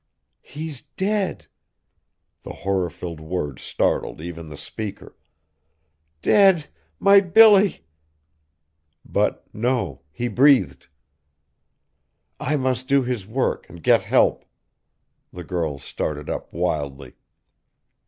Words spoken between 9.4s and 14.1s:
no, he breathed! "I must do his work, and get